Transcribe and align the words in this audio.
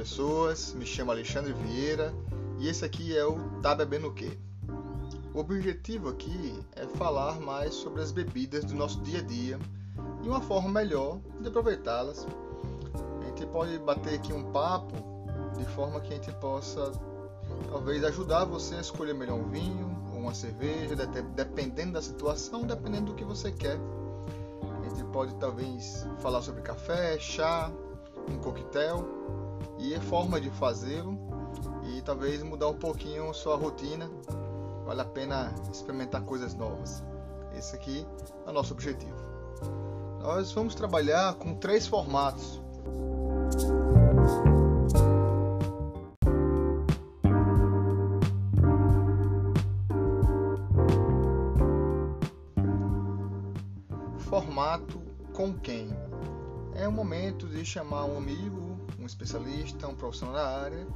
Pessoas, 0.00 0.72
me 0.72 0.86
chamo 0.86 1.10
Alexandre 1.10 1.52
Vieira 1.52 2.10
e 2.58 2.68
esse 2.68 2.82
aqui 2.86 3.14
é 3.14 3.22
o 3.22 3.38
Tá 3.60 3.74
Bebendo 3.74 4.08
o 4.08 4.14
Quê? 4.14 4.30
O 5.34 5.40
objetivo 5.40 6.08
aqui 6.08 6.58
é 6.74 6.86
falar 6.86 7.38
mais 7.38 7.74
sobre 7.74 8.00
as 8.00 8.10
bebidas 8.10 8.64
do 8.64 8.74
nosso 8.74 8.98
dia 9.02 9.18
a 9.18 9.22
dia 9.22 9.58
e 10.22 10.26
uma 10.26 10.40
forma 10.40 10.70
melhor 10.70 11.20
de 11.38 11.48
aproveitá-las. 11.48 12.26
A 13.20 13.26
gente 13.26 13.44
pode 13.48 13.78
bater 13.80 14.14
aqui 14.14 14.32
um 14.32 14.50
papo 14.50 14.94
de 15.58 15.66
forma 15.66 16.00
que 16.00 16.14
a 16.14 16.16
gente 16.16 16.32
possa 16.36 16.92
talvez 17.68 18.02
ajudar 18.02 18.46
você 18.46 18.76
a 18.76 18.80
escolher 18.80 19.12
melhor 19.12 19.36
um 19.36 19.50
vinho 19.50 20.02
ou 20.14 20.20
uma 20.20 20.32
cerveja, 20.32 20.96
dependendo 21.36 21.92
da 21.92 22.00
situação, 22.00 22.62
dependendo 22.62 23.12
do 23.12 23.14
que 23.14 23.22
você 23.22 23.52
quer. 23.52 23.76
A 24.82 24.88
gente 24.88 25.04
pode 25.12 25.34
talvez 25.34 26.06
falar 26.20 26.40
sobre 26.40 26.62
café, 26.62 27.18
chá, 27.18 27.70
um 28.30 28.38
coquetel 28.38 29.20
e 29.80 29.94
a 29.94 30.00
forma 30.00 30.40
de 30.40 30.50
fazê-lo 30.50 31.18
e 31.86 32.02
talvez 32.02 32.42
mudar 32.42 32.68
um 32.68 32.76
pouquinho 32.76 33.32
sua 33.32 33.56
rotina. 33.56 34.08
Vale 34.84 35.00
a 35.00 35.04
pena 35.04 35.54
experimentar 35.72 36.22
coisas 36.22 36.54
novas. 36.54 37.02
Esse 37.56 37.74
aqui 37.74 38.06
é 38.46 38.50
o 38.50 38.52
nosso 38.52 38.72
objetivo. 38.74 39.16
Nós 40.20 40.52
vamos 40.52 40.74
trabalhar 40.74 41.34
com 41.34 41.54
três 41.54 41.86
formatos. 41.86 42.60
Formato 54.18 55.00
com 55.32 55.54
quem? 55.54 55.88
É 56.74 56.86
o 56.86 56.92
momento 56.92 57.48
de 57.48 57.64
chamar 57.64 58.04
um 58.04 58.18
amigo, 58.18 58.69
especialista, 59.10 59.86
um 59.88 59.94
profissional 59.94 60.34
da 60.34 60.48
área 60.62 60.86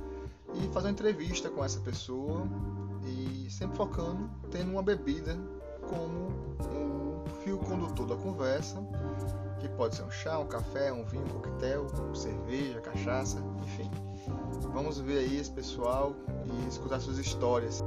e 0.54 0.68
fazer 0.72 0.88
uma 0.88 0.92
entrevista 0.92 1.48
com 1.50 1.64
essa 1.64 1.80
pessoa 1.80 2.46
e 3.06 3.48
sempre 3.50 3.76
focando 3.76 4.30
tendo 4.50 4.70
uma 4.72 4.82
bebida 4.82 5.36
como 5.88 6.28
o 6.60 7.24
fio 7.42 7.58
condutor 7.58 8.06
da 8.06 8.16
conversa, 8.16 8.76
que 9.60 9.68
pode 9.68 9.96
ser 9.96 10.02
um 10.02 10.10
chá, 10.10 10.38
um 10.38 10.46
café, 10.46 10.92
um 10.92 11.04
vinho, 11.04 11.24
um 11.24 11.40
coquetel, 11.40 11.86
cerveja, 12.14 12.80
cachaça, 12.80 13.38
enfim. 13.62 13.90
Vamos 14.72 14.98
ver 14.98 15.18
aí 15.18 15.38
esse 15.38 15.50
pessoal 15.50 16.14
e 16.46 16.68
escutar 16.68 17.00
suas 17.00 17.18
histórias. 17.18 17.82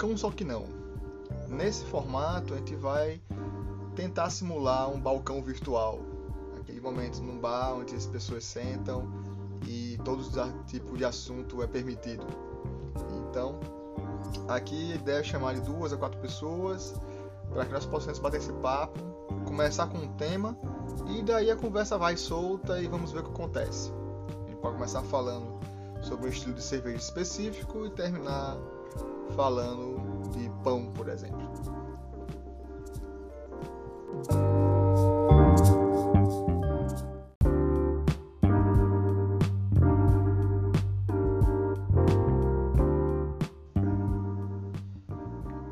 Balcão 0.00 0.16
só 0.16 0.30
que 0.30 0.44
não. 0.44 0.64
Nesse 1.48 1.84
formato 1.84 2.54
a 2.54 2.56
gente 2.56 2.74
vai 2.74 3.20
tentar 3.94 4.30
simular 4.30 4.88
um 4.88 4.98
balcão 4.98 5.42
virtual, 5.42 5.98
aquele 6.58 6.80
momento 6.80 7.20
num 7.20 7.38
bar 7.38 7.74
onde 7.74 7.94
as 7.94 8.06
pessoas 8.06 8.44
sentam 8.44 9.06
e 9.66 9.98
todo 10.04 10.24
tipo 10.66 10.96
de 10.96 11.04
assunto 11.04 11.62
é 11.62 11.66
permitido. 11.66 12.24
Então, 13.18 13.60
aqui 14.48 14.92
a 14.92 14.94
ideia 14.94 15.18
é 15.18 15.22
chamar 15.22 15.54
de 15.54 15.60
duas 15.60 15.92
a 15.92 15.98
quatro 15.98 16.18
pessoas 16.20 16.94
para 17.52 17.66
que 17.66 17.72
nós 17.72 17.84
possamos 17.84 18.18
bater 18.18 18.38
esse 18.38 18.52
papo, 18.54 18.98
começar 19.44 19.86
com 19.88 19.98
um 19.98 20.08
tema 20.14 20.56
e 21.08 21.22
daí 21.22 21.50
a 21.50 21.56
conversa 21.56 21.98
vai 21.98 22.16
solta 22.16 22.80
e 22.80 22.86
vamos 22.86 23.12
ver 23.12 23.20
o 23.20 23.24
que 23.24 23.30
acontece. 23.30 23.92
A 24.28 24.48
gente 24.48 24.60
pode 24.60 24.76
começar 24.76 25.02
falando 25.02 25.60
sobre 26.00 26.26
um 26.26 26.30
estilo 26.30 26.54
de 26.54 26.62
cerveja 26.62 26.96
específico 26.96 27.84
e 27.84 27.90
terminar 27.90 28.56
falando 29.34 30.28
de 30.30 30.50
pão, 30.62 30.90
por 30.92 31.08
exemplo. 31.08 31.48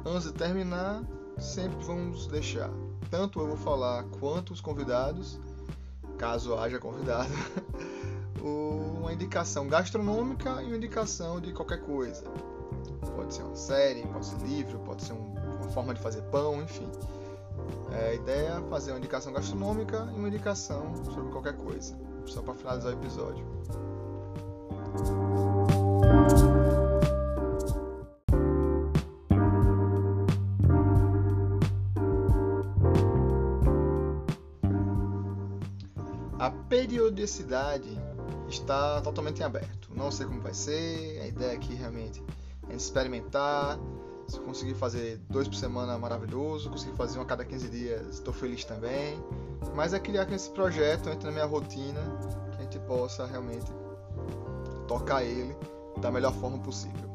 Antes 0.05 0.25
de 0.25 0.33
terminar, 0.33 1.03
sempre 1.39 1.85
vamos 1.85 2.27
deixar 2.27 2.71
tanto 3.11 3.41
eu 3.41 3.47
vou 3.47 3.56
falar 3.56 4.05
quanto 4.21 4.53
os 4.53 4.61
convidados, 4.61 5.41
caso 6.19 6.55
haja 6.56 6.79
convidado, 6.79 7.31
uma 8.41 9.12
indicação 9.12 9.67
gastronômica 9.67 10.62
e 10.62 10.67
uma 10.67 10.77
indicação 10.77 11.41
de 11.41 11.53
qualquer 11.53 11.81
coisa. 11.81 12.25
Pode 13.19 13.34
ser 13.34 13.43
uma 13.43 13.56
série, 13.56 14.06
pode 14.06 14.27
ser 14.27 14.37
livro, 14.47 14.79
pode 14.79 15.03
ser 15.03 15.12
um, 15.12 15.34
uma 15.61 15.69
forma 15.71 15.93
de 15.93 16.01
fazer 16.01 16.23
pão, 16.31 16.62
enfim. 16.62 16.89
É, 17.91 18.11
a 18.11 18.15
ideia 18.15 18.49
é 18.51 18.71
fazer 18.71 18.93
uma 18.93 18.99
indicação 18.99 19.33
gastronômica 19.33 20.09
e 20.15 20.17
uma 20.17 20.29
indicação 20.29 20.95
sobre 21.05 21.33
qualquer 21.33 21.56
coisa, 21.56 21.99
só 22.27 22.41
para 22.43 22.55
finalizar 22.55 22.93
o 22.93 22.97
episódio. 22.97 23.45
A 36.39 36.50
periodicidade 36.69 38.00
está 38.49 39.00
totalmente 39.00 39.41
em 39.41 39.45
aberto. 39.45 39.91
Não 39.93 40.12
sei 40.12 40.25
como 40.25 40.41
vai 40.41 40.55
ser, 40.55 41.21
a 41.21 41.27
ideia 41.27 41.55
aqui 41.55 41.75
realmente 41.75 42.23
é 42.23 42.48
experimentar. 42.77 43.79
Se 44.27 44.39
conseguir 44.41 44.75
fazer 44.75 45.19
dois 45.31 45.49
por 45.49 45.56
semana, 45.56 45.97
maravilhoso. 45.99 46.71
Conseguir 46.71 46.95
fazer 46.97 47.19
um 47.19 47.23
a 47.23 47.25
cada 47.25 47.45
15 47.45 47.69
dias, 47.69 48.06
estou 48.15 48.33
feliz 48.33 48.65
também. 48.65 49.19
Mas 49.75 49.95
é 49.95 49.99
criar 49.99 50.27
que 50.27 50.34
esse 50.34 50.51
projeto 50.51 51.09
entre 51.09 51.27
na 51.27 51.33
minha 51.33 51.47
rotina, 51.47 52.01
que 52.53 52.59
a 52.59 52.62
gente 52.62 52.79
possa 52.81 53.27
realmente 53.27 53.73
tocar 54.87 55.25
ele 55.25 55.56
da 56.01 56.11
melhor 56.11 56.33
forma 56.34 56.59
possível. 56.59 57.09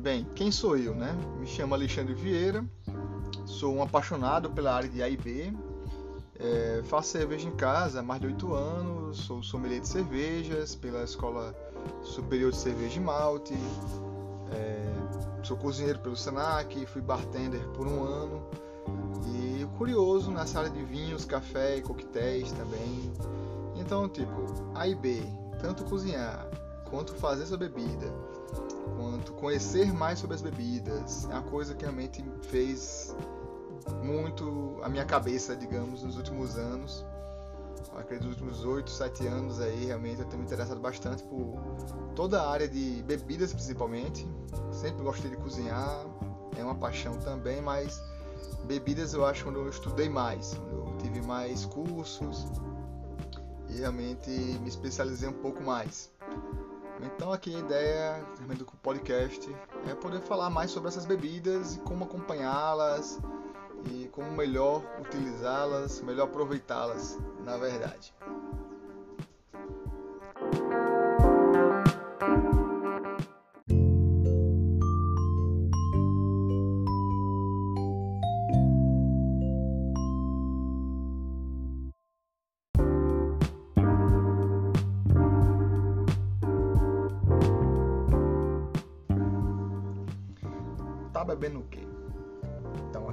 Bem, 0.00 0.26
quem 0.34 0.50
sou 0.50 0.78
eu, 0.78 0.94
né? 0.94 1.14
Me 1.38 1.46
chamo 1.46 1.74
Alexandre 1.74 2.14
Vieira, 2.14 2.64
sou 3.44 3.74
um 3.74 3.82
apaixonado 3.82 4.48
pela 4.48 4.74
área 4.74 4.88
de 4.88 5.02
A 5.02 5.08
e 5.10 5.14
B, 5.14 5.52
é, 6.38 6.80
faço 6.84 7.10
cerveja 7.10 7.46
em 7.46 7.54
casa 7.54 8.00
há 8.00 8.02
mais 8.02 8.18
de 8.18 8.28
oito 8.28 8.54
anos, 8.54 9.18
sou 9.18 9.42
sommelier 9.42 9.78
de 9.78 9.86
cervejas 9.86 10.74
pela 10.74 11.04
Escola 11.04 11.54
Superior 12.02 12.50
de 12.50 12.56
Cerveja 12.56 12.98
e 12.98 13.04
Malte, 13.04 13.52
é, 14.52 14.90
sou 15.42 15.58
cozinheiro 15.58 15.98
pelo 15.98 16.16
Senac, 16.16 16.86
fui 16.86 17.02
bartender 17.02 17.60
por 17.74 17.86
um 17.86 18.02
ano 18.02 18.42
e 19.36 19.66
curioso 19.76 20.30
nessa 20.30 20.60
área 20.60 20.70
de 20.70 20.82
vinhos, 20.82 21.26
café 21.26 21.76
e 21.76 21.82
coquetéis 21.82 22.50
também. 22.52 23.12
Então, 23.76 24.08
tipo, 24.08 24.72
A 24.74 24.88
e 24.88 24.94
B, 24.94 25.22
tanto 25.60 25.84
cozinhar 25.84 26.48
quanto 26.90 27.14
fazer 27.14 27.44
essa 27.44 27.56
bebida 27.56 28.12
quanto 29.00 29.32
conhecer 29.32 29.92
mais 29.92 30.18
sobre 30.18 30.36
as 30.36 30.42
bebidas. 30.42 31.24
É 31.24 31.34
uma 31.34 31.42
coisa 31.42 31.74
que 31.74 31.82
realmente 31.82 32.22
fez 32.42 33.16
muito 34.02 34.78
a 34.82 34.88
minha 34.88 35.04
cabeça, 35.04 35.56
digamos, 35.56 36.02
nos 36.02 36.16
últimos 36.16 36.56
anos. 36.56 37.04
Eu 37.92 37.98
acredito 37.98 38.24
nos 38.24 38.34
últimos 38.34 38.64
8, 38.64 38.90
7 38.90 39.26
anos 39.26 39.60
aí, 39.60 39.86
realmente 39.86 40.20
eu 40.20 40.26
tenho 40.26 40.38
me 40.38 40.46
interessado 40.46 40.78
bastante 40.80 41.22
por 41.24 41.58
toda 42.14 42.42
a 42.42 42.50
área 42.50 42.68
de 42.68 43.02
bebidas 43.04 43.52
principalmente. 43.52 44.26
Sempre 44.70 45.02
gostei 45.02 45.30
de 45.30 45.36
cozinhar, 45.36 46.04
é 46.56 46.62
uma 46.62 46.74
paixão 46.74 47.18
também, 47.18 47.60
mas 47.60 48.00
bebidas 48.64 49.14
eu 49.14 49.24
acho 49.24 49.44
quando 49.44 49.60
eu 49.60 49.68
estudei 49.68 50.08
mais, 50.08 50.54
quando 50.54 50.90
eu 50.90 50.98
tive 50.98 51.22
mais 51.22 51.64
cursos 51.64 52.46
e 53.68 53.78
realmente 53.78 54.30
me 54.30 54.68
especializei 54.68 55.28
um 55.28 55.40
pouco 55.40 55.62
mais. 55.62 56.10
Então 57.02 57.32
aqui 57.32 57.54
a 57.54 57.58
ideia 57.58 58.24
do 58.56 58.64
podcast 58.82 59.54
é 59.88 59.94
poder 59.94 60.20
falar 60.20 60.50
mais 60.50 60.70
sobre 60.70 60.88
essas 60.88 61.06
bebidas 61.06 61.76
e 61.76 61.80
como 61.80 62.04
acompanhá-las 62.04 63.18
e 63.86 64.08
como 64.08 64.30
melhor 64.32 64.82
utilizá-las, 65.00 66.00
melhor 66.02 66.24
aproveitá-las, 66.24 67.18
na 67.44 67.56
verdade. 67.56 68.12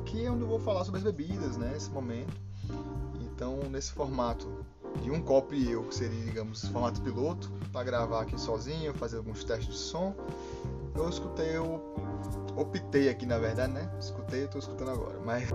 Aqui 0.08 0.26
é 0.26 0.32
onde 0.32 0.42
eu 0.42 0.48
vou 0.48 0.60
falar 0.60 0.86
sobre 0.86 1.00
as 1.00 1.04
bebidas, 1.04 1.58
né, 1.58 1.72
nesse 1.74 1.90
momento. 1.90 2.34
Então 3.22 3.60
nesse 3.70 3.92
formato 3.92 4.48
de 5.04 5.12
um 5.12 5.22
copo 5.22 5.54
e 5.54 5.70
eu, 5.70 5.84
que 5.84 5.94
seria, 5.94 6.24
digamos, 6.24 6.66
formato 6.70 7.02
piloto, 7.02 7.52
para 7.74 7.84
gravar 7.84 8.22
aqui 8.22 8.40
sozinho, 8.40 8.94
fazer 8.94 9.18
alguns 9.18 9.44
testes 9.44 9.76
de 9.76 9.80
som, 9.80 10.16
eu 10.96 11.10
escutei, 11.10 11.56
eu 11.58 11.82
optei 12.56 13.10
aqui 13.10 13.26
na 13.26 13.38
verdade, 13.38 13.74
né? 13.74 13.92
Escutei, 14.00 14.44
eu 14.44 14.48
tô 14.48 14.58
escutando 14.58 14.92
agora, 14.92 15.20
mas 15.26 15.50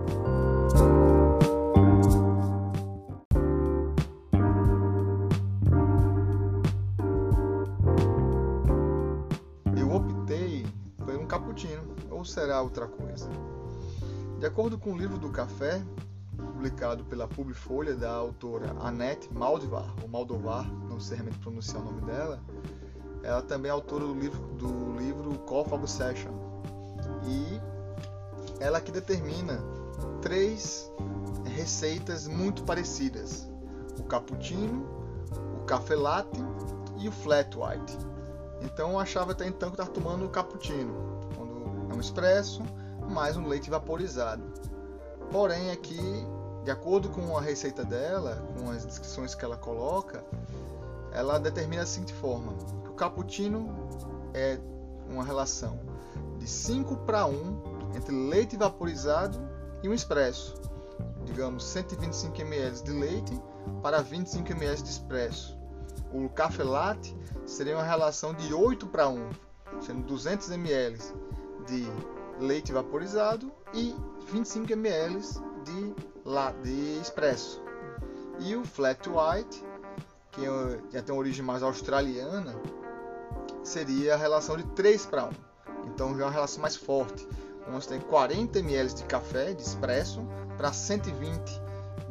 ou 12.09 12.25
será 12.25 12.61
outra 12.61 12.87
coisa? 12.87 13.29
De 14.43 14.47
acordo 14.47 14.77
com 14.77 14.91
o 14.91 14.97
livro 14.97 15.17
do 15.17 15.29
café, 15.29 15.81
publicado 16.35 17.05
pela 17.05 17.25
Publifolha 17.25 17.95
da 17.95 18.11
autora 18.11 18.75
Annette 18.81 19.33
Maldivar, 19.33 19.95
ou 20.01 20.09
Maldovar, 20.09 20.69
não 20.89 20.99
sei 20.99 21.15
realmente 21.15 21.39
pronunciar 21.39 21.81
o 21.81 21.85
nome 21.85 22.01
dela, 22.01 22.41
ela 23.23 23.41
também 23.41 23.69
é 23.69 23.71
autora 23.71 24.05
do 24.05 24.13
livro, 24.13 24.41
do 24.55 24.99
livro 24.99 25.39
Coffee 25.45 25.73
Obsession. 25.73 26.33
E 27.25 27.57
ela 28.59 28.79
aqui 28.79 28.91
determina 28.91 29.63
três 30.21 30.91
receitas 31.45 32.27
muito 32.27 32.65
parecidas: 32.65 33.49
o 33.97 34.03
cappuccino, 34.03 34.85
o 35.61 35.63
café 35.63 35.95
latte 35.95 36.41
e 36.99 37.07
o 37.07 37.13
flat 37.13 37.57
white. 37.57 37.97
Então 38.61 38.91
eu 38.91 38.99
achava 38.99 39.31
até 39.31 39.47
então 39.47 39.69
que 39.69 39.75
estava 39.75 39.89
tomando 39.89 40.25
o 40.25 40.29
cappuccino, 40.29 40.93
um 41.95 41.99
expresso 42.01 42.61
mais 43.09 43.37
um 43.37 43.47
leite 43.47 43.69
vaporizado. 43.69 44.43
Porém, 45.31 45.71
aqui, 45.71 46.25
de 46.63 46.71
acordo 46.71 47.09
com 47.09 47.37
a 47.37 47.41
receita 47.41 47.83
dela, 47.83 48.47
com 48.57 48.69
as 48.69 48.85
descrições 48.85 49.35
que 49.35 49.43
ela 49.43 49.57
coloca, 49.57 50.23
ela 51.11 51.39
determina 51.39 51.81
da 51.81 51.87
seguinte 51.87 52.13
forma: 52.13 52.53
o 52.87 52.93
cappuccino 52.93 53.69
é 54.33 54.59
uma 55.09 55.23
relação 55.23 55.79
de 56.37 56.47
5 56.47 56.97
para 56.97 57.25
1 57.25 57.95
entre 57.95 58.15
leite 58.15 58.57
vaporizado 58.57 59.39
e 59.81 59.89
um 59.89 59.93
expresso. 59.93 60.55
Digamos 61.25 61.63
125 61.65 62.41
ml 62.41 62.83
de 62.83 62.91
leite 62.91 63.41
para 63.81 64.01
25 64.01 64.51
ml 64.51 64.81
de 64.81 64.89
expresso. 64.89 65.57
O 66.11 66.29
café 66.29 66.63
latte 66.63 67.15
seria 67.45 67.75
uma 67.75 67.83
relação 67.83 68.33
de 68.33 68.53
8 68.53 68.87
para 68.87 69.07
1, 69.07 69.29
sendo 69.81 70.03
200 70.03 70.51
ml 70.51 70.97
de 71.67 71.87
leite 72.43 72.71
vaporizado 72.71 73.51
e 73.73 73.95
25 74.31 74.73
ml 74.73 75.19
de, 75.63 75.95
la, 76.25 76.51
de 76.51 76.99
espresso. 77.01 77.61
E 78.39 78.55
o 78.55 78.63
flat 78.63 79.07
white, 79.07 79.63
que 80.31 80.45
é, 80.45 80.79
já 80.91 81.01
tem 81.01 81.13
uma 81.13 81.19
origem 81.19 81.43
mais 81.43 81.63
australiana, 81.63 82.55
seria 83.63 84.15
a 84.15 84.17
relação 84.17 84.57
de 84.57 84.63
3 84.63 85.05
para 85.05 85.25
1. 85.25 85.29
Então 85.85 86.15
já 86.15 86.23
é 86.23 86.25
uma 86.25 86.31
relação 86.31 86.61
mais 86.61 86.75
forte. 86.75 87.27
Onde 87.67 87.87
tem 87.87 87.99
40 87.99 88.59
ml 88.59 88.93
de 88.93 89.03
café, 89.03 89.53
de 89.53 89.61
espresso, 89.61 90.21
para 90.57 90.73
120 90.73 91.61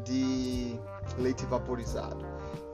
de 0.05 0.81
leite 1.19 1.45
vaporizado. 1.45 2.25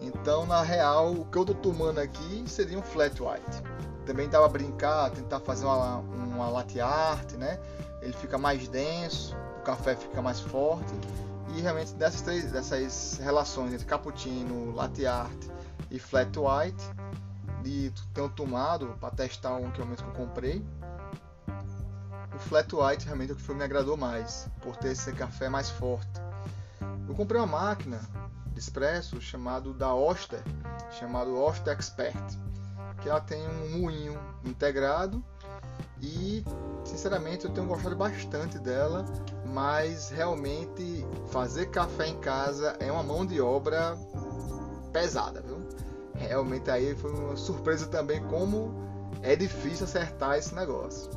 Então, 0.01 0.47
na 0.47 0.63
real, 0.63 1.13
o 1.13 1.25
que 1.25 1.37
eu 1.37 1.43
estou 1.43 1.57
tomando 1.57 1.99
aqui 1.99 2.45
seria 2.47 2.79
um 2.79 2.83
flat 2.83 3.21
white. 3.21 3.63
Também 4.09 4.27
dava 4.27 4.47
a 4.47 4.49
brincar, 4.49 5.11
tentar 5.11 5.39
fazer 5.41 5.67
uma, 5.67 5.99
uma 5.99 6.49
latte 6.49 6.81
art, 6.81 7.33
né? 7.33 7.61
Ele 8.01 8.15
fica 8.15 8.39
mais 8.39 8.67
denso, 8.67 9.37
o 9.59 9.63
café 9.63 9.95
fica 9.95 10.23
mais 10.23 10.41
forte. 10.41 10.91
E 11.55 11.61
realmente 11.61 11.93
dessas 11.93 12.23
três 12.23 12.51
dessas 12.51 13.21
relações 13.23 13.75
entre 13.75 13.85
cappuccino, 13.85 14.75
latte 14.75 15.05
art 15.05 15.45
e 15.91 15.99
flat 15.99 16.35
white, 16.39 16.83
de 17.63 17.93
tenho 18.15 18.31
tomado 18.31 18.97
para 18.99 19.11
testar 19.11 19.57
um 19.57 19.71
que, 19.71 19.79
eu 19.83 19.87
comprei. 20.17 20.65
O 22.35 22.39
flat 22.39 22.75
white 22.75 23.05
realmente 23.05 23.33
é 23.33 23.35
o 23.35 23.37
que 23.37 23.53
me 23.53 23.63
agradou 23.63 23.99
mais, 23.99 24.49
por 24.63 24.75
ter 24.79 24.93
esse 24.93 25.13
café 25.13 25.51
mais 25.51 25.69
forte. 25.69 26.19
Eu 27.07 27.15
comprei 27.15 27.39
uma 27.39 27.47
máquina 27.47 28.01
de 28.55 28.59
expresso 28.59 29.21
chamado 29.21 29.75
da 29.75 29.93
Oster, 29.93 30.43
chamado 30.99 31.39
Oster 31.39 31.75
Expert, 31.75 32.48
que 33.01 33.09
ela 33.09 33.21
tem 33.21 33.41
um 33.47 33.81
moinho 33.81 34.19
integrado 34.45 35.23
e 36.01 36.45
sinceramente 36.85 37.45
eu 37.45 37.51
tenho 37.51 37.67
gostado 37.67 37.97
bastante 37.97 38.59
dela, 38.59 39.05
mas 39.47 40.11
realmente 40.11 41.07
fazer 41.31 41.67
café 41.67 42.09
em 42.09 42.19
casa 42.19 42.77
é 42.79 42.91
uma 42.91 43.03
mão 43.03 43.27
de 43.27 43.41
obra 43.41 43.97
pesada, 44.93 45.41
viu? 45.41 45.59
Realmente 46.15 46.71
aí 46.71 46.95
foi 46.95 47.13
uma 47.13 47.37
surpresa 47.37 47.87
também 47.87 48.23
como 48.25 48.75
é 49.23 49.37
difícil 49.37 49.85
acertar 49.85 50.37
esse 50.37 50.55
negócio. 50.55 51.11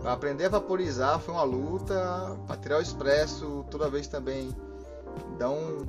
Para 0.00 0.12
aprender 0.12 0.46
a 0.46 0.50
vaporizar 0.50 1.18
foi 1.18 1.34
uma 1.34 1.42
luta, 1.42 2.36
para 2.46 2.56
tirar 2.56 2.78
o 2.78 2.82
expresso 2.82 3.64
toda 3.70 3.88
vez 3.90 4.06
também 4.06 4.54
dá 5.38 5.50
um 5.50 5.84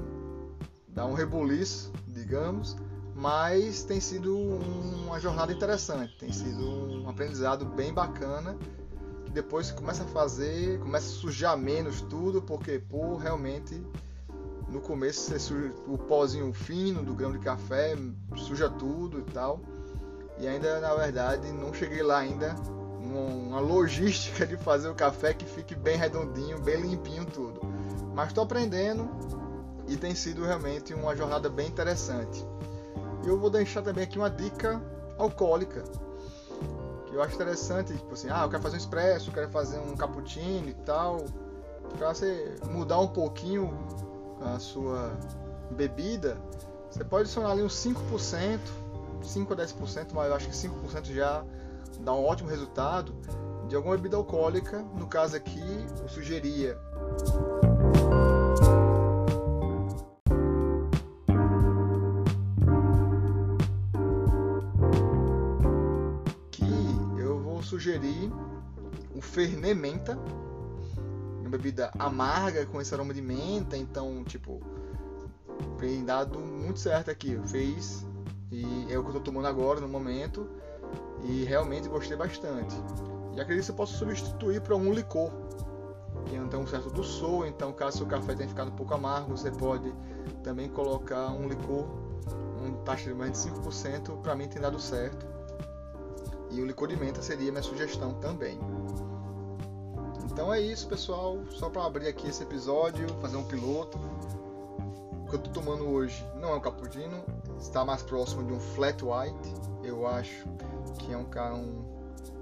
dá 0.88 1.06
um 1.06 1.14
rebuliço, 1.14 1.92
digamos 2.08 2.76
mas 3.16 3.84
tem 3.84 4.00
sido 4.00 4.38
uma 4.38 5.20
jornada 5.20 5.52
interessante, 5.54 6.18
tem 6.18 6.32
sido 6.32 6.64
um 6.64 7.10
aprendizado 7.10 7.66
bem 7.66 7.94
bacana 7.94 8.58
depois 9.34 9.72
começa 9.72 10.04
a 10.04 10.08
fazer, 10.08 10.80
começa 10.80 11.08
a 11.08 11.20
sujar 11.20 11.58
menos 11.58 12.02
tudo, 12.02 12.42
porque 12.42 12.78
pô, 12.78 13.16
realmente 13.16 13.84
no 14.70 14.80
começo 14.80 15.22
você 15.22 15.40
suja 15.40 15.74
o 15.88 15.98
pozinho 15.98 16.54
fino 16.54 17.04
do 17.04 17.14
grão 17.14 17.32
de 17.32 17.40
café, 17.40 17.96
suja 18.38 18.70
tudo 18.70 19.20
e 19.20 19.24
tal. 19.24 19.60
E 20.40 20.48
ainda 20.48 20.80
na 20.80 20.94
verdade 20.94 21.52
não 21.52 21.74
cheguei 21.74 22.04
lá 22.04 22.20
ainda 22.20 22.56
uma 23.02 23.60
logística 23.60 24.46
de 24.48 24.56
fazer 24.56 24.88
o 24.90 24.96
café 24.96 25.34
que 25.34 25.46
fique 25.46 25.76
bem 25.76 25.98
redondinho, 25.98 26.60
bem 26.60 26.82
limpinho 26.82 27.26
tudo. 27.26 27.60
Mas 28.14 28.28
estou 28.28 28.44
aprendendo 28.44 29.10
e 29.88 29.98
tem 29.98 30.14
sido 30.14 30.46
realmente 30.46 30.94
uma 30.94 31.16
jornada 31.16 31.50
bem 31.50 31.68
interessante. 31.68 32.46
Eu 33.26 33.40
vou 33.40 33.50
deixar 33.50 33.82
também 33.82 34.04
aqui 34.04 34.18
uma 34.18 34.30
dica 34.30 34.82
alcoólica. 35.18 35.84
Que 37.06 37.16
eu 37.16 37.22
acho 37.22 37.36
interessante, 37.36 37.94
tipo 37.94 38.14
assim, 38.14 38.30
ah, 38.30 38.44
eu 38.44 38.50
quero 38.50 38.62
fazer 38.62 38.76
um 38.76 38.80
expresso, 38.80 39.30
eu 39.30 39.34
quero 39.34 39.50
fazer 39.50 39.80
um 39.80 39.96
cappuccino 39.96 40.70
e 40.70 40.74
tal. 40.74 41.26
Para 41.98 42.14
você 42.14 42.56
mudar 42.70 43.00
um 43.00 43.08
pouquinho 43.08 43.72
a 44.42 44.60
sua 44.60 45.18
bebida, 45.72 46.38
você 46.90 47.04
pode 47.04 47.24
adicionar 47.24 47.52
ali 47.52 47.64
uns 47.64 47.74
5%, 47.74 48.60
5 49.22 49.54
a 49.54 49.58
10%, 49.58 50.08
mas 50.14 50.28
eu 50.28 50.36
acho 50.36 50.48
que 50.48 50.56
5% 50.56 51.14
já 51.14 51.44
dá 52.02 52.14
um 52.14 52.26
ótimo 52.26 52.50
resultado 52.50 53.14
de 53.68 53.76
alguma 53.76 53.96
bebida 53.96 54.18
alcoólica. 54.18 54.80
No 54.94 55.08
caso 55.08 55.36
aqui, 55.36 55.88
eu 56.02 56.08
sugeria 56.10 56.78
sugerir 67.84 68.32
o 69.14 69.22
Fernet 69.22 69.76
Menta, 69.76 70.18
uma 71.42 71.50
bebida 71.50 71.92
amarga 72.00 72.66
com 72.66 72.80
esse 72.80 72.94
aroma 72.94 73.14
de 73.14 73.22
menta, 73.22 73.76
então, 73.76 74.24
tipo, 74.24 74.62
tem 75.78 76.06
dado 76.06 76.40
muito 76.40 76.80
certo 76.80 77.12
aqui, 77.12 77.38
fez 77.48 78.08
e 78.50 78.88
é 78.90 78.98
o 78.98 79.04
que 79.04 79.10
eu 79.10 79.14
tô 79.16 79.20
tomando 79.20 79.48
agora 79.48 79.82
no 79.82 79.90
momento 79.90 80.48
e 81.24 81.44
realmente 81.44 81.90
gostei 81.90 82.16
bastante. 82.16 82.74
E 83.36 83.42
acredito 83.42 83.66
que 83.66 83.72
você 83.72 83.74
possa 83.74 83.98
substituir 83.98 84.62
por 84.62 84.74
um 84.76 84.94
licor, 84.94 85.30
que 86.26 86.38
não 86.38 86.48
tem 86.48 86.58
um 86.58 86.68
certo 86.68 86.90
doçor, 86.90 87.48
então 87.48 87.74
caso 87.74 87.98
seu 87.98 88.08
café 88.08 88.34
tenha 88.34 88.48
ficado 88.48 88.70
um 88.70 88.76
pouco 88.76 88.94
amargo, 88.94 89.36
você 89.36 89.52
pode 89.52 89.94
também 90.42 90.70
colocar 90.70 91.32
um 91.32 91.50
licor, 91.50 91.86
um 92.64 92.82
taxa 92.86 93.10
de 93.10 93.14
mais 93.14 93.34
de 93.34 93.50
5%, 93.50 94.22
para 94.22 94.36
mim 94.36 94.48
tem 94.48 94.62
dado 94.62 94.80
certo. 94.80 95.33
E 96.54 96.62
o 96.62 96.66
licor 96.66 96.88
de 96.88 96.96
menta 96.96 97.22
seria 97.22 97.52
minha 97.52 97.64
sugestão 97.64 98.14
também. 98.16 98.60
Então 100.26 100.54
é 100.54 100.60
isso, 100.60 100.88
pessoal. 100.88 101.40
Só 101.50 101.70
para 101.70 101.84
abrir 101.84 102.08
aqui 102.08 102.28
esse 102.28 102.44
episódio, 102.44 103.08
fazer 103.22 103.38
um 103.38 103.44
piloto. 103.44 103.98
O 103.98 105.30
que 105.30 105.36
eu 105.36 105.40
tô 105.40 105.50
tomando 105.50 105.90
hoje 105.90 106.24
não 106.40 106.50
é 106.50 106.56
um 106.56 106.60
cappuccino, 106.60 107.24
está 107.60 107.84
mais 107.84 108.04
próximo 108.04 108.44
de 108.44 108.54
um 108.54 108.60
flat 108.60 109.04
white. 109.04 109.54
Eu 109.84 110.06
acho 110.06 110.48
que 111.00 111.12
é 111.12 111.18
um, 111.18 111.26
um 111.56 111.94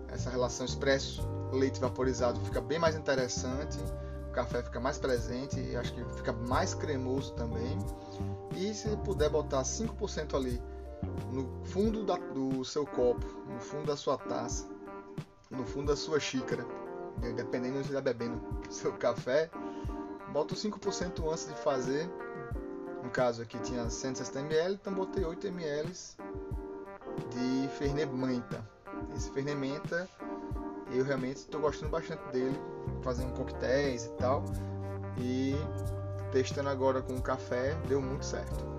essa 0.09 0.29
relação 0.29 0.65
expresso 0.65 1.25
leite 1.53 1.79
vaporizado 1.79 2.39
fica 2.41 2.61
bem 2.61 2.79
mais 2.79 2.95
interessante. 2.95 3.77
O 4.27 4.31
café 4.31 4.61
fica 4.61 4.79
mais 4.79 4.97
presente 4.97 5.59
e 5.59 5.75
acho 5.75 5.93
que 5.93 6.03
fica 6.15 6.31
mais 6.31 6.73
cremoso 6.73 7.33
também. 7.33 7.77
E 8.55 8.73
se 8.73 8.89
puder 8.97 9.29
botar 9.29 9.61
5% 9.61 10.35
ali 10.35 10.61
no 11.31 11.65
fundo 11.65 12.03
da, 12.03 12.15
do 12.15 12.63
seu 12.63 12.85
copo, 12.85 13.25
no 13.47 13.59
fundo 13.59 13.85
da 13.85 13.95
sua 13.95 14.17
taça, 14.17 14.67
no 15.49 15.65
fundo 15.65 15.87
da 15.87 15.95
sua 15.95 16.19
xícara, 16.19 16.65
dependendo 17.35 17.79
de 17.81 17.87
você 17.87 17.89
está 17.89 18.01
bebendo 18.01 18.41
seu 18.69 18.93
café, 18.93 19.49
bota 20.31 20.55
5% 20.55 21.29
antes 21.29 21.47
de 21.47 21.53
fazer. 21.55 22.09
No 23.03 23.09
caso 23.09 23.41
aqui 23.41 23.57
tinha 23.59 23.89
160 23.89 24.39
ml, 24.39 24.75
então 24.75 24.93
botei 24.93 25.25
8 25.25 25.47
ml 25.47 25.91
de 27.29 27.67
fermenta. 27.77 28.63
Esse 29.15 29.31
fermenta 29.31 30.07
eu 30.93 31.03
realmente 31.03 31.37
estou 31.37 31.61
gostando 31.61 31.91
bastante 31.91 32.21
dele, 32.31 32.59
fazendo 33.01 33.33
coquetéis 33.33 34.05
e 34.05 34.09
tal. 34.11 34.43
E 35.17 35.55
testando 36.31 36.69
agora 36.69 37.01
com 37.01 37.15
o 37.15 37.21
café, 37.21 37.73
deu 37.87 38.01
muito 38.01 38.25
certo. 38.25 38.70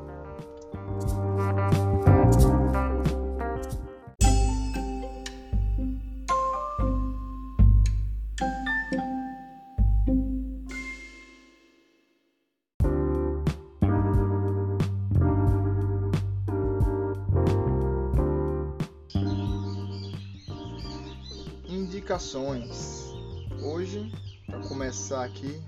Indicações. 22.12 23.14
Hoje, 23.62 24.12
para 24.46 24.60
começar 24.68 25.24
aqui 25.24 25.62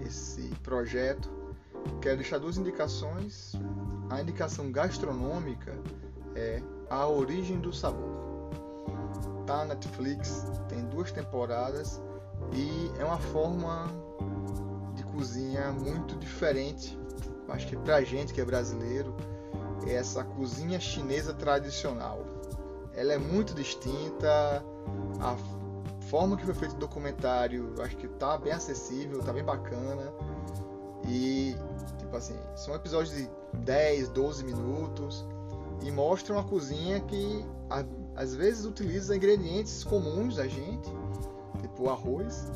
esse 0.00 0.48
projeto, 0.62 1.30
quero 2.00 2.16
deixar 2.16 2.38
duas 2.38 2.56
indicações. 2.56 3.52
A 4.08 4.22
indicação 4.22 4.72
gastronômica 4.72 5.78
é 6.34 6.62
A 6.88 7.06
Origem 7.06 7.60
do 7.60 7.70
Sabor. 7.70 8.48
Tá 9.46 9.58
na 9.58 9.74
Netflix, 9.74 10.46
tem 10.70 10.86
duas 10.86 11.12
temporadas 11.12 12.00
e 12.54 12.90
é 12.98 13.04
uma 13.04 13.18
forma 13.18 13.86
de 14.94 15.04
cozinha 15.04 15.70
muito 15.70 16.16
diferente. 16.16 16.98
Acho 17.46 17.66
que 17.66 17.76
pra 17.76 18.02
gente 18.02 18.32
que 18.32 18.40
é 18.40 18.44
brasileiro, 18.44 19.14
é 19.86 19.92
essa 19.92 20.24
cozinha 20.24 20.80
chinesa 20.80 21.34
tradicional. 21.34 22.24
Ela 22.94 23.12
é 23.12 23.18
muito 23.18 23.52
distinta, 23.52 24.64
a 25.20 25.36
forma 26.14 26.36
que 26.36 26.44
foi 26.44 26.54
feito 26.54 26.76
o 26.76 26.78
documentário, 26.78 27.74
acho 27.82 27.96
que 27.96 28.06
tá 28.06 28.38
bem 28.38 28.52
acessível, 28.52 29.18
tá 29.18 29.32
bem 29.32 29.42
bacana. 29.42 30.12
E, 31.08 31.56
tipo 31.98 32.16
assim, 32.16 32.36
são 32.54 32.72
episódios 32.72 33.16
de 33.16 33.28
10, 33.64 34.10
12 34.10 34.44
minutos 34.44 35.26
e 35.82 35.90
mostram 35.90 36.36
uma 36.36 36.44
cozinha 36.44 37.00
que 37.00 37.44
às 38.14 38.32
vezes 38.36 38.64
utiliza 38.64 39.16
ingredientes 39.16 39.82
comuns 39.82 40.36
da 40.36 40.46
gente, 40.46 40.88
tipo 41.60 41.90
arroz, 41.90 42.46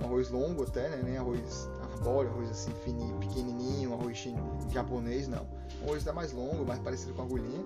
um 0.00 0.06
arroz 0.06 0.30
longo 0.30 0.62
até, 0.62 0.88
né? 0.88 1.02
Nem 1.04 1.18
arroz 1.18 1.68
arbóreo, 1.92 2.30
arroz 2.30 2.50
assim 2.50 2.72
fininho, 2.82 3.18
pequenininho, 3.18 3.92
arroz 3.92 4.26
japonês, 4.70 5.28
não. 5.28 5.46
Um 5.82 5.88
arroz 5.88 6.06
é 6.06 6.12
mais 6.12 6.32
longo, 6.32 6.64
mais 6.64 6.80
parecido 6.80 7.12
com 7.12 7.20
agulhinha 7.20 7.62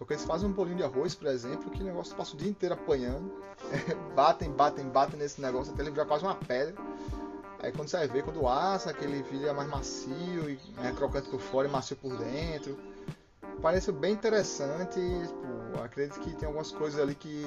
só 0.00 0.06
que 0.06 0.14
eles 0.14 0.24
fazem 0.24 0.48
um 0.48 0.52
bolinho 0.52 0.78
de 0.78 0.82
arroz, 0.82 1.14
por 1.14 1.28
exemplo, 1.28 1.70
que 1.70 1.82
o 1.82 1.84
negócio 1.84 2.16
passa 2.16 2.34
o 2.34 2.38
dia 2.38 2.48
inteiro 2.48 2.74
apanhando. 2.74 3.30
batem, 4.16 4.50
batem, 4.50 4.88
batem 4.88 5.18
nesse 5.18 5.42
negócio 5.42 5.74
até 5.74 5.82
ele 5.82 5.90
virar 5.90 6.06
quase 6.06 6.24
uma 6.24 6.34
pedra. 6.34 6.74
Aí 7.58 7.70
quando 7.70 7.88
você 7.88 8.06
ver, 8.08 8.24
quando 8.24 8.48
assa, 8.48 8.88
aquele 8.88 9.22
é 9.46 9.52
mais 9.52 9.68
macio, 9.68 10.48
e 10.48 10.58
é 10.82 10.90
crocante 10.92 11.28
por 11.28 11.38
fora 11.38 11.68
e 11.68 11.70
macio 11.70 11.96
por 11.96 12.16
dentro. 12.16 12.78
Parece 13.60 13.92
bem 13.92 14.14
interessante. 14.14 14.98
Tipo, 14.98 15.82
acredito 15.84 16.18
que 16.20 16.34
tem 16.34 16.46
algumas 16.46 16.72
coisas 16.72 16.98
ali 16.98 17.14
que. 17.14 17.44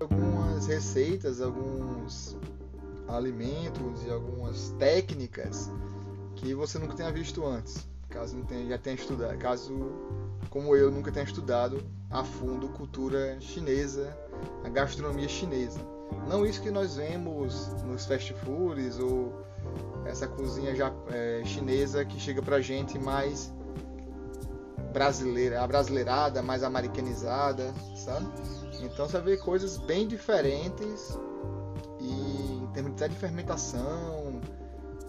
Algumas 0.00 0.66
receitas, 0.66 1.40
alguns 1.40 2.36
alimentos 3.08 4.04
e 4.04 4.10
algumas 4.10 4.70
técnicas 4.78 5.70
que 6.36 6.54
você 6.54 6.78
nunca 6.78 6.94
tenha 6.94 7.10
visto 7.10 7.44
antes, 7.44 7.88
caso 8.08 8.36
não 8.36 8.44
tenha, 8.44 8.68
já 8.68 8.78
tenha 8.78 8.96
estudado, 8.96 9.36
caso 9.38 9.74
como 10.50 10.74
eu 10.76 10.90
nunca 10.90 11.10
tenha 11.10 11.24
estudado 11.24 11.82
a 12.10 12.24
fundo 12.24 12.68
cultura 12.70 13.36
chinesa, 13.40 14.16
a 14.64 14.68
gastronomia 14.68 15.28
chinesa. 15.28 15.80
Não 16.26 16.46
isso 16.46 16.62
que 16.62 16.70
nós 16.70 16.96
vemos 16.96 17.68
nos 17.84 18.06
fast 18.06 18.32
foods 18.44 18.98
ou 18.98 19.44
essa 20.06 20.26
cozinha 20.26 20.74
já, 20.74 20.92
é, 21.10 21.42
chinesa 21.44 22.04
que 22.04 22.18
chega 22.18 22.40
pra 22.40 22.60
gente 22.60 22.98
mais 22.98 23.52
brasileira, 24.92 25.66
brasileirada, 25.66 26.42
mais 26.42 26.62
americanizada, 26.62 27.74
sabe? 27.94 28.26
Então 28.80 29.08
você 29.08 29.20
vê 29.20 29.36
coisas 29.36 29.76
bem 29.76 30.06
diferentes 30.06 31.18
termos 32.78 32.92
até 32.92 33.08
de 33.08 33.16
fermentação, 33.16 34.40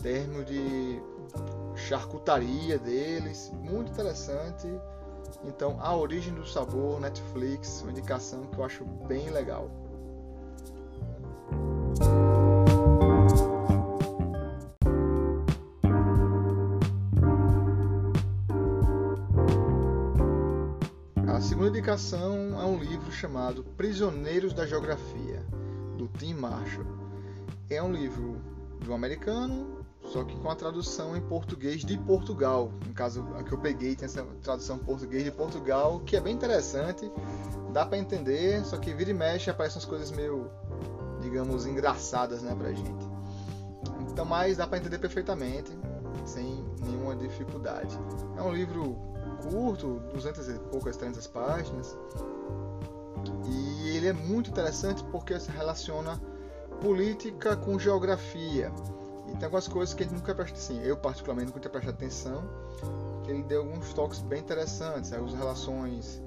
termos 0.02 0.44
de 0.48 1.00
charcutaria 1.76 2.80
deles, 2.80 3.52
muito 3.62 3.92
interessante. 3.92 4.68
Então, 5.44 5.78
A 5.80 5.96
Origem 5.96 6.34
do 6.34 6.44
Sabor, 6.48 7.00
Netflix, 7.00 7.84
uma 7.84 7.92
indicação 7.92 8.48
que 8.48 8.58
eu 8.58 8.64
acho 8.64 8.84
bem 9.08 9.30
legal. 9.30 9.70
A 21.28 21.40
segunda 21.40 21.70
indicação 21.70 22.60
é 22.60 22.66
um 22.66 22.80
livro 22.80 23.12
chamado 23.12 23.64
Prisioneiros 23.78 24.54
da 24.54 24.66
Geografia, 24.66 25.46
do 25.96 26.08
Tim 26.08 26.34
Marshall. 26.34 26.99
É 27.70 27.84
um 27.84 27.92
livro 27.92 28.42
um 28.88 28.96
americano, 28.96 29.86
só 30.12 30.24
que 30.24 30.36
com 30.38 30.50
a 30.50 30.56
tradução 30.56 31.16
em 31.16 31.22
português 31.22 31.86
de 31.86 31.96
Portugal. 32.00 32.72
No 32.88 32.94
caso, 32.96 33.28
a 33.38 33.44
que 33.44 33.52
eu 33.52 33.60
peguei 33.60 33.96
tem 33.96 34.08
essa 34.08 34.24
tradução 34.42 34.78
em 34.78 34.80
português 34.80 35.24
de 35.24 35.32
Portugal, 35.32 36.00
que 36.00 36.16
é 36.16 36.20
bem 36.20 36.34
interessante, 36.34 37.12
dá 37.72 37.86
para 37.86 38.00
entender, 38.00 38.66
só 38.66 38.78
que 38.78 38.92
vira 38.92 39.12
e 39.12 39.14
mexe 39.14 39.52
aparecem 39.52 39.78
umas 39.78 39.86
coisas 39.86 40.10
meio, 40.10 40.50
digamos, 41.22 41.68
engraçadas, 41.68 42.42
né, 42.42 42.56
pra 42.56 42.74
gente. 42.74 43.08
Então, 44.10 44.26
mas 44.26 44.58
dá 44.58 44.66
para 44.66 44.80
entender 44.80 44.98
perfeitamente, 44.98 45.72
sem 46.26 46.66
nenhuma 46.82 47.16
dificuldade. 47.16 47.96
É 48.36 48.42
um 48.42 48.52
livro 48.52 48.98
curto, 49.44 50.02
200 50.12 50.50
e 50.50 50.54
poucas, 50.72 50.98
300 50.98 51.28
páginas, 51.28 51.96
e 53.46 53.90
ele 53.90 54.08
é 54.08 54.14
muito 54.14 54.50
interessante 54.50 55.04
porque 55.12 55.40
se 55.40 55.52
relaciona 55.52 56.20
política 56.82 57.56
com 57.56 57.78
geografia. 57.78 58.72
E 59.28 59.32
tem 59.34 59.46
algumas 59.46 59.68
coisas 59.68 59.94
que 59.94 60.04
a 60.04 60.06
gente 60.06 60.16
nunca 60.16 60.34
presta 60.34 60.58
assim, 60.58 60.82
eu 60.82 60.98
particularmente 60.98 61.54
nunca 61.54 61.70
prestado 61.70 61.94
atenção, 61.94 62.44
que 63.24 63.32
ele 63.32 63.44
deu 63.44 63.62
alguns 63.62 63.94
toques 63.94 64.20
bem 64.22 64.40
interessantes, 64.40 65.14
as 65.14 65.34
relações, 65.34 66.22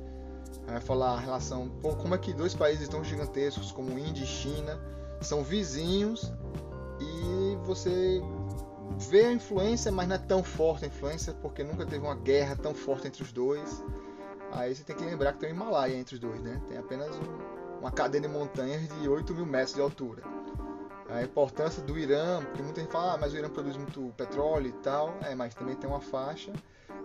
vai 0.66 0.80
falar 0.80 1.14
a 1.14 1.18
relação, 1.18 1.68
como 2.00 2.14
é 2.14 2.18
que 2.18 2.32
dois 2.32 2.54
países 2.54 2.88
tão 2.88 3.02
gigantescos 3.02 3.72
como 3.72 3.98
Índia 3.98 4.22
e 4.22 4.26
China 4.26 4.78
são 5.20 5.42
vizinhos 5.42 6.32
e 7.00 7.56
você 7.64 8.22
vê 9.10 9.24
a 9.26 9.32
influência, 9.32 9.90
mas 9.90 10.08
não 10.08 10.16
é 10.16 10.18
tão 10.18 10.42
forte 10.42 10.84
a 10.84 10.88
influência 10.88 11.34
porque 11.34 11.64
nunca 11.64 11.84
teve 11.84 12.04
uma 12.04 12.14
guerra 12.14 12.56
tão 12.56 12.74
forte 12.74 13.08
entre 13.08 13.22
os 13.22 13.32
dois. 13.32 13.82
Aí 14.52 14.74
você 14.74 14.84
tem 14.84 14.94
que 14.94 15.04
lembrar 15.04 15.32
que 15.32 15.40
tem 15.40 15.50
o 15.50 15.54
Himalaia 15.54 15.96
entre 15.96 16.14
os 16.14 16.20
dois, 16.20 16.40
né? 16.40 16.60
Tem 16.68 16.76
apenas 16.76 17.08
um, 17.16 17.61
uma 17.82 17.90
cadeia 17.90 18.22
de 18.22 18.28
montanhas 18.28 18.88
de 18.88 19.06
8 19.06 19.34
mil 19.34 19.44
metros 19.44 19.74
de 19.74 19.80
altura 19.82 20.22
a 21.12 21.22
importância 21.22 21.82
do 21.82 21.98
Irã, 21.98 22.42
porque 22.42 22.62
muita 22.62 22.80
gente 22.80 22.90
fala, 22.90 23.14
ah, 23.14 23.18
mas 23.18 23.32
o 23.32 23.36
Irã 23.36 23.48
produz 23.50 23.76
muito 23.76 24.12
petróleo 24.16 24.68
e 24.68 24.72
tal, 24.72 25.14
é, 25.22 25.34
mas 25.34 25.54
também 25.54 25.76
tem 25.76 25.88
uma 25.88 26.00
faixa 26.00 26.52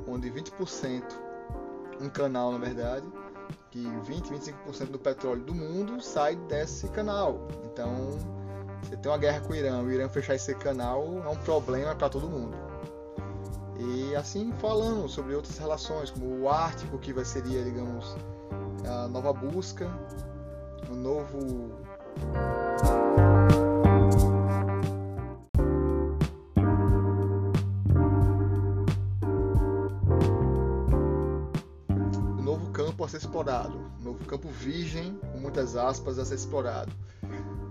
onde 0.08 0.32
20%, 0.32 1.04
um 2.00 2.10
canal 2.10 2.52
na 2.52 2.58
verdade, 2.58 3.06
que 3.70 3.86
20, 4.04 4.30
25% 4.30 4.92
do 4.92 5.00
petróleo 5.00 5.44
do 5.44 5.54
mundo 5.54 6.02
sai 6.02 6.36
desse 6.36 6.88
canal. 6.90 7.48
Então, 7.66 8.18
você 8.82 8.96
tem 8.96 9.12
uma 9.12 9.18
guerra 9.18 9.42
com 9.42 9.52
o 9.52 9.56
Irã, 9.56 9.82
o 9.82 9.92
Irã 9.92 10.08
fechar 10.08 10.36
esse 10.36 10.56
canal 10.56 11.04
é 11.26 11.30
um 11.30 11.38
problema 11.38 11.94
para 11.96 12.10
todo 12.10 12.30
mundo. 12.30 12.56
E 13.80 14.16
assim 14.16 14.52
falando 14.54 15.08
sobre 15.08 15.36
outras 15.36 15.58
relações, 15.58 16.10
como 16.10 16.44
o 16.44 16.50
Ártico, 16.50 16.98
que 16.98 17.14
seria, 17.26 17.64
digamos, 17.64 18.16
a 18.86 19.08
nova 19.08 19.34
busca, 19.34 19.88
o 20.90 20.96
novo 20.96 21.72
a 33.08 33.10
ser 33.10 33.18
explorado, 33.18 33.80
novo 34.02 34.24
campo 34.26 34.50
virgem, 34.50 35.18
com 35.32 35.38
muitas 35.38 35.78
aspas, 35.78 36.20
a 36.20 36.26
ser 36.26 36.36
explorado, 36.36 36.92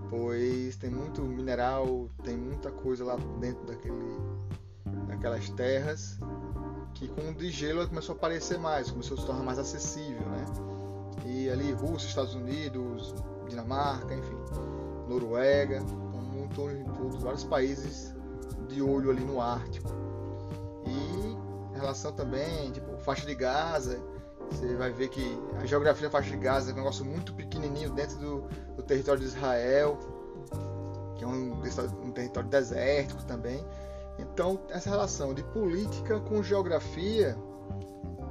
pois 0.09 0.75
tem 0.77 0.89
muito 0.89 1.21
mineral, 1.21 2.09
tem 2.23 2.35
muita 2.35 2.71
coisa 2.71 3.05
lá 3.05 3.17
dentro 3.39 3.63
daquele, 3.67 4.17
daquelas 5.07 5.47
terras 5.51 6.17
que 6.95 7.07
com 7.07 7.29
o 7.29 7.33
de 7.35 7.51
gelo 7.51 7.87
começou 7.87 8.13
a 8.13 8.17
aparecer 8.17 8.57
mais, 8.57 8.89
começou 8.89 9.15
a 9.15 9.19
se 9.19 9.27
tornar 9.27 9.43
mais 9.43 9.59
acessível, 9.59 10.27
né? 10.27 10.66
E 11.27 11.49
ali 11.49 11.71
Rússia, 11.73 12.07
Estados 12.07 12.33
Unidos, 12.33 13.13
Dinamarca, 13.47 14.13
enfim, 14.15 14.37
Noruega, 15.07 15.83
então, 16.57 16.71
em 16.71 16.83
todos 16.85 17.21
vários 17.21 17.43
países 17.43 18.15
de 18.67 18.81
olho 18.81 19.11
ali 19.11 19.23
no 19.23 19.39
Ártico. 19.39 19.89
E 20.85 21.75
em 21.75 21.79
relação 21.79 22.11
também, 22.13 22.71
tipo, 22.71 22.97
faixa 22.97 23.25
de 23.25 23.35
Gaza, 23.35 23.99
você 24.49 24.75
vai 24.75 24.91
ver 24.91 25.09
que 25.09 25.37
a 25.61 25.65
geografia 25.65 26.07
da 26.07 26.11
faixa 26.11 26.31
de 26.31 26.37
Gaza 26.37 26.71
é 26.71 26.73
um 26.73 26.77
negócio 26.77 27.05
muito 27.05 27.33
pequenininho 27.33 27.91
dentro 27.91 28.17
do, 28.17 28.41
do 28.75 28.83
território 28.83 29.21
de 29.21 29.27
Israel, 29.27 29.99
que 31.15 31.23
é 31.23 31.27
um, 31.27 31.61
um 32.03 32.11
território 32.11 32.49
desértico 32.49 33.23
também. 33.25 33.63
Então, 34.17 34.59
essa 34.69 34.89
relação 34.89 35.33
de 35.33 35.43
política 35.43 36.19
com 36.21 36.41
geografia 36.41 37.37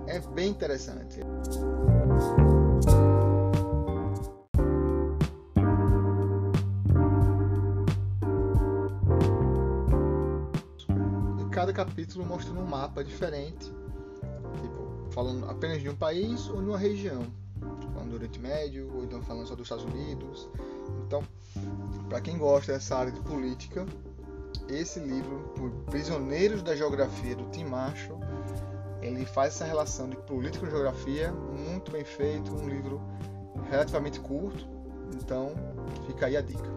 é 0.08 0.18
bem 0.18 0.48
interessante. 0.50 1.20
Cada 11.50 11.72
capítulo 11.72 12.24
mostra 12.24 12.52
um 12.52 12.66
mapa 12.66 13.02
diferente, 13.02 13.64
tipo, 14.60 15.10
falando 15.10 15.48
apenas 15.50 15.80
de 15.80 15.88
um 15.88 15.96
país 15.96 16.48
ou 16.48 16.60
de 16.60 16.68
uma 16.68 16.78
região, 16.78 17.26
falando 17.94 18.10
do 18.10 18.16
Oriente 18.16 18.38
Médio, 18.38 18.92
ou 18.94 19.02
então 19.02 19.22
falando 19.22 19.46
só 19.48 19.54
dos 19.54 19.64
Estados 19.64 19.84
Unidos. 19.84 20.48
Então, 21.06 21.24
para 22.08 22.20
quem 22.20 22.36
gosta 22.36 22.72
dessa 22.72 22.96
área 22.96 23.10
de 23.10 23.20
política, 23.20 23.86
esse 24.68 25.00
livro, 25.00 25.82
Prisioneiros 25.86 26.62
da 26.62 26.76
Geografia, 26.76 27.34
do 27.34 27.48
Tim 27.50 27.64
Marshall, 27.64 28.20
ele 29.06 29.24
faz 29.24 29.54
essa 29.54 29.64
relação 29.64 30.08
de 30.08 30.16
política 30.16 30.66
e 30.66 30.70
geografia 30.70 31.32
muito 31.32 31.92
bem 31.92 32.04
feito, 32.04 32.52
um 32.54 32.68
livro 32.68 33.00
relativamente 33.70 34.18
curto, 34.20 34.68
então 35.14 35.52
fica 36.06 36.26
aí 36.26 36.36
a 36.36 36.40
dica. 36.40 36.76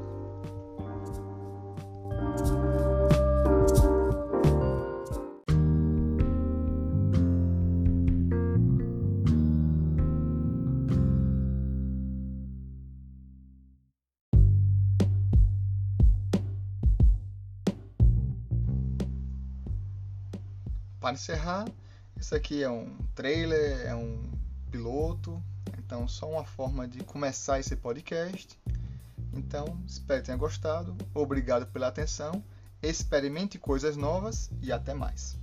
Para 20.99 21.13
encerrar, 21.13 21.65
esse 22.19 22.35
aqui 22.35 22.61
é 22.61 22.69
um 22.69 22.95
trailer, 23.15 23.87
é 23.87 23.95
um 23.95 24.21
piloto, 24.69 25.41
então 25.77 26.07
só 26.07 26.29
uma 26.29 26.43
forma 26.43 26.87
de 26.87 27.03
começar 27.03 27.59
esse 27.59 27.75
podcast. 27.75 28.59
Então, 29.33 29.81
espero 29.87 30.19
que 30.19 30.25
tenha 30.25 30.37
gostado. 30.37 30.95
Obrigado 31.13 31.65
pela 31.67 31.87
atenção. 31.87 32.43
Experimente 32.81 33.57
coisas 33.57 33.95
novas 33.95 34.51
e 34.61 34.71
até 34.71 34.93
mais. 34.93 35.37